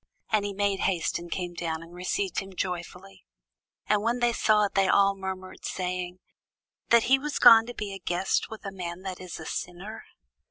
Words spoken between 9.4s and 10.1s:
sinner.